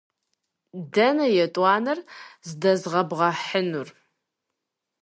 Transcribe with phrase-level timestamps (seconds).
[0.93, 1.99] Дэнэ етӀуанэр
[2.47, 3.87] здэзбгъэхьынур?